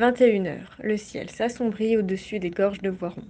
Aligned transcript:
21h, 0.00 0.60
le 0.82 0.96
ciel 0.96 1.28
s'assombrit 1.28 1.98
au-dessus 1.98 2.38
des 2.38 2.48
gorges 2.48 2.80
de 2.80 2.88
Voiron. 2.88 3.22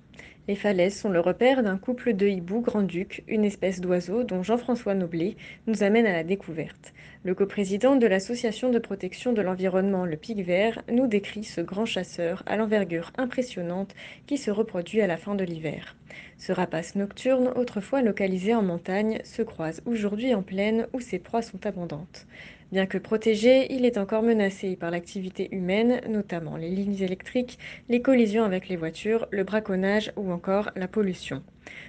Les 0.46 0.54
falaises 0.54 0.96
sont 0.96 1.08
le 1.08 1.18
repère 1.18 1.64
d'un 1.64 1.76
couple 1.76 2.12
de 2.14 2.28
hiboux 2.28 2.60
grand-duc, 2.60 3.24
une 3.26 3.44
espèce 3.44 3.80
d'oiseau 3.80 4.22
dont 4.22 4.44
Jean-François 4.44 4.94
Noblet 4.94 5.34
nous 5.66 5.82
amène 5.82 6.06
à 6.06 6.12
la 6.12 6.22
découverte. 6.22 6.92
Le 7.24 7.34
coprésident 7.34 7.96
de 7.96 8.06
l'association 8.06 8.70
de 8.70 8.78
protection 8.78 9.32
de 9.32 9.42
l'environnement 9.42 10.04
Le 10.06 10.16
Pic 10.16 10.42
Vert 10.42 10.80
nous 10.92 11.08
décrit 11.08 11.42
ce 11.42 11.60
grand 11.60 11.86
chasseur 11.86 12.44
à 12.46 12.56
l'envergure 12.56 13.10
impressionnante 13.18 13.96
qui 14.28 14.38
se 14.38 14.52
reproduit 14.52 15.00
à 15.00 15.08
la 15.08 15.16
fin 15.16 15.34
de 15.34 15.42
l'hiver. 15.42 15.96
Ce 16.38 16.52
rapace 16.52 16.94
nocturne, 16.94 17.52
autrefois 17.56 18.00
localisé 18.00 18.54
en 18.54 18.62
montagne, 18.62 19.18
se 19.24 19.42
croise 19.42 19.82
aujourd'hui 19.86 20.36
en 20.36 20.42
plaine 20.42 20.86
où 20.92 21.00
ses 21.00 21.18
proies 21.18 21.42
sont 21.42 21.66
abondantes. 21.66 22.28
Bien 22.72 22.86
que 22.86 22.98
protégé, 22.98 23.72
il 23.74 23.84
est 23.84 23.98
encore 23.98 24.22
menacé 24.22 24.76
par 24.76 24.92
l'activité 24.92 25.48
humaine, 25.50 26.02
notamment 26.08 26.56
les 26.56 26.70
lignes 26.70 27.02
électriques, 27.02 27.58
les 27.88 28.00
collisions 28.00 28.44
avec 28.44 28.68
les 28.68 28.76
voitures, 28.76 29.26
le 29.32 29.42
braconnage 29.42 30.12
ou 30.14 30.30
encore 30.30 30.70
la 30.76 30.86
pollution. 30.86 31.42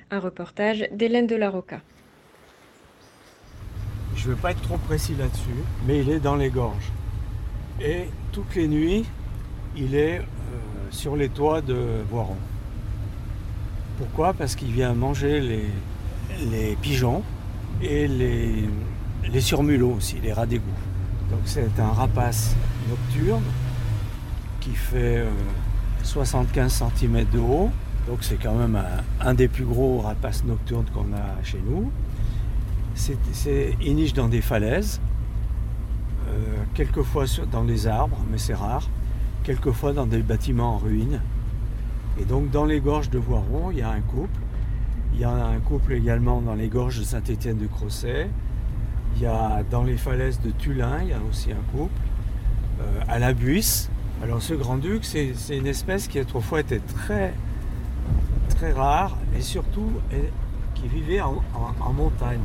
Un 0.10 0.20
reportage 0.20 0.88
d'Hélène 0.92 1.28
de 1.28 1.36
la 1.36 1.52
Roca. 1.52 1.82
Je 4.16 4.28
ne 4.28 4.34
veux 4.34 4.42
pas 4.42 4.52
être 4.52 4.62
trop 4.64 4.78
précis 4.78 5.14
là-dessus, 5.20 5.50
mais 5.86 6.00
il 6.00 6.10
est 6.10 6.20
dans 6.20 6.36
les 6.36 6.50
gorges. 6.50 6.92
Et 7.80 8.06
toutes 8.32 8.56
les 8.56 8.68
nuits, 8.68 9.06
il 9.78 9.94
est 9.94 10.18
euh, 10.18 10.24
sur 10.90 11.16
les 11.16 11.30
toits 11.30 11.62
de 11.62 12.02
Voiron. 12.10 12.38
Pourquoi? 14.00 14.34
Parce 14.34 14.56
qu'il 14.56 14.72
vient 14.72 14.96
manger 14.96 15.42
les 15.42 16.76
pigeons 16.82 17.22
et 17.84 18.08
les, 18.08 18.66
les 19.34 19.42
surmulots 19.42 19.94
aussi, 19.98 20.18
les 20.22 20.34
rats 20.34 20.46
d'égout. 20.46 20.66
Donc 21.30 21.42
c'est 21.46 21.80
un 21.80 21.92
rapace 21.92 22.56
nocturne 22.90 23.44
qui 24.60 24.72
fait 24.72 25.26
75 26.04 26.82
euh, 26.82 26.86
cm 26.96 27.26
de 27.32 27.40
haut. 27.40 27.70
Donc 28.08 28.18
c'est 28.22 28.36
quand 28.36 28.56
même 28.56 28.80
un, 29.22 29.34
des 29.34 29.48
plus 29.48 29.64
gros 29.64 30.00
rapaces 30.00 30.44
nocturnes 30.44 30.86
qu'on 30.94 31.14
a 31.14 31.44
chez 31.44 31.62
nous. 31.66 31.92
C'est, 32.94 33.78
il 33.82 33.96
niche 33.96 34.14
dans 34.14 34.28
des 34.28 34.42
falaises, 34.42 35.00
euh, 36.28 36.58
quelquefois 36.74 37.26
dans 37.52 37.64
des 37.64 37.88
arbres, 37.88 38.18
mais 38.30 38.38
c'est 38.38 38.54
rare, 38.54 38.90
quelquefois 39.44 39.94
dans 39.94 40.06
des 40.06 40.22
bâtiments 40.22 40.76
en 40.76 40.78
ruine. 40.78 41.22
Et 42.20 42.26
donc 42.26 42.52
dans 42.52 42.66
les 42.66 42.82
gorges 42.82 43.10
de 43.10 43.18
Voiron, 43.18 43.72
il 43.72 43.78
y 43.78 43.82
a 43.82 43.90
un 43.90 44.02
couple. 44.02 44.40
Il 45.14 45.20
y 45.22 45.26
en 45.26 45.36
a 45.36 45.46
un 45.46 45.60
couple 45.60 45.94
également 45.94 46.42
dans 46.42 46.56
les 46.56 46.68
gorges 46.68 47.00
de 47.00 47.04
Saint-Étienne 47.04 47.58
de 47.58 47.68
Crosset. 47.68 48.30
Il 49.16 49.22
y 49.22 49.26
a 49.26 49.64
dans 49.70 49.84
les 49.84 49.98
falaises 49.98 50.40
de 50.42 50.52
Tulin, 50.52 51.00
il 51.04 51.10
y 51.10 51.14
a 51.14 51.20
aussi 51.30 51.52
un 51.52 51.78
couple. 51.78 51.94
Euh, 52.82 53.02
à 53.08 53.20
la 53.20 53.34
Buisse. 53.34 53.90
Alors 54.24 54.42
ce 54.42 54.54
grand-duc, 54.54 55.04
c'est 55.04 55.34
une 55.50 55.68
espèce 55.68 56.08
qui 56.08 56.20
autrefois 56.20 56.62
était 56.62 56.80
très, 56.80 57.34
très 58.50 58.72
rare 58.72 59.18
et 59.38 59.42
surtout 59.42 59.92
qui 60.76 60.88
vivait 60.88 61.22
en, 61.22 61.42
montagne. 61.94 62.40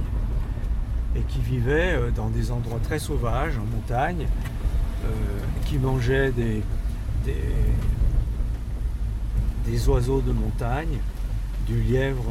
Et 1.14 1.20
qui 1.20 1.40
vivait 1.40 1.94
euh, 1.94 2.10
dans 2.10 2.28
des 2.28 2.50
endroits 2.50 2.80
très 2.82 2.98
sauvages, 2.98 3.56
en 3.56 3.64
montagne, 3.74 4.26
euh, 5.04 5.08
qui 5.64 5.78
mangeait 5.78 6.30
des, 6.32 6.62
des, 9.64 9.88
oiseaux 9.88 10.20
de 10.20 10.32
montagne, 10.32 10.98
du 11.66 11.80
lièvre, 11.80 12.24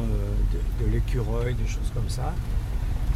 de 0.80 0.86
l'écureuil, 0.92 1.54
des 1.54 1.66
choses 1.66 1.90
comme 1.94 2.08
ça 2.08 2.32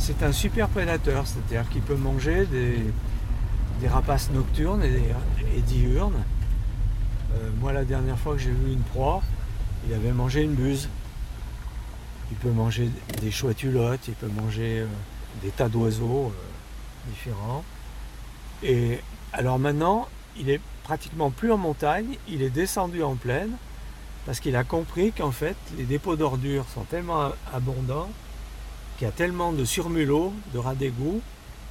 c'est 0.01 0.23
un 0.23 0.33
super 0.33 0.69
prédateur, 0.69 1.27
c'est-à-dire 1.27 1.69
qu'il 1.69 1.83
peut 1.83 1.95
manger 1.95 2.47
des, 2.47 3.89
rapaces 3.89 4.31
nocturnes 4.31 4.83
et, 4.83 5.61
diurnes. 5.61 6.23
Euh, 7.35 7.51
moi, 7.61 7.73
la 7.73 7.85
dernière 7.85 8.19
fois 8.19 8.35
que 8.35 8.41
j'ai 8.41 8.51
vu 8.51 8.73
une 8.73 8.81
proie, 8.81 9.23
il 9.87 9.95
avait 9.95 10.13
mangé 10.13 10.43
une 10.43 10.55
buse. 10.55 10.89
Il 12.31 12.37
peut 12.39 12.51
manger 12.51 12.91
des 13.21 13.31
chouettes 13.31 13.63
hulottes, 13.63 14.09
il 14.09 14.15
peut 14.15 14.29
manger 14.29 14.81
euh, 14.81 14.87
des 15.43 15.51
tas 15.51 15.69
d'oiseaux 15.69 16.33
euh, 16.33 17.11
différents. 17.11 17.65
Et 18.63 19.01
alors 19.33 19.59
maintenant, 19.59 20.09
il 20.39 20.51
est 20.51 20.61
pratiquement 20.83 21.31
plus 21.31 21.53
en 21.53 21.59
montagne, 21.59 22.17
il 22.29 22.43
est 22.43 22.51
descendu 22.51 23.03
en 23.03 23.17
plaine 23.17 23.53
parce 24.27 24.41
qu'il 24.41 24.57
a 24.57 24.65
compris 24.65 25.13
qu'en 25.13 25.31
fait, 25.31 25.57
les 25.77 25.85
dépôts 25.85 26.17
d'ordures 26.17 26.67
sont 26.75 26.85
tellement 26.85 27.31
abondants 27.53 28.11
qu'il 29.01 29.07
y 29.07 29.11
a 29.11 29.15
tellement 29.15 29.55
de 29.55 29.65
surmulots, 29.65 30.31
de 30.53 30.61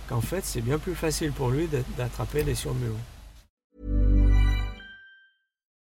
qu'en 0.07 0.21
fait 0.21 0.43
c'est 0.43 0.61
bien 0.61 0.79
plus 0.79 0.95
facile 0.95 1.31
pour 1.31 1.51
lui 1.51 1.69
d'attraper 1.95 2.43
les 2.43 2.55
surmulots. 2.55 2.97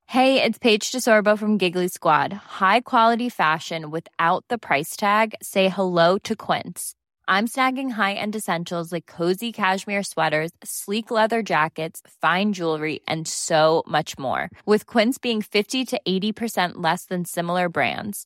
Hey, 0.07 0.43
it's 0.43 0.57
Paige 0.57 0.91
DeSorbo 0.91 1.37
from 1.37 1.57
Giggly 1.57 1.87
Squad. 1.87 2.33
High 2.59 2.81
quality 2.81 3.29
fashion 3.29 3.89
without 3.89 4.43
the 4.49 4.57
price 4.57 4.97
tag. 4.97 5.33
Say 5.41 5.69
hello 5.69 6.17
to 6.23 6.35
Quince. 6.35 6.95
I'm 7.27 7.47
snagging 7.47 7.91
high-end 7.91 8.35
essentials 8.35 8.91
like 8.91 9.05
cozy 9.05 9.53
cashmere 9.53 10.03
sweaters, 10.03 10.51
sleek 10.63 11.11
leather 11.11 11.41
jackets, 11.43 12.01
fine 12.21 12.53
jewelry, 12.53 13.01
and 13.07 13.27
so 13.27 13.83
much 13.87 14.17
more. 14.17 14.49
With 14.65 14.87
Quince 14.87 15.19
being 15.19 15.43
50 15.43 15.85
to 15.85 16.01
80% 16.05 16.71
less 16.83 17.05
than 17.05 17.23
similar 17.23 17.69
brands 17.69 18.25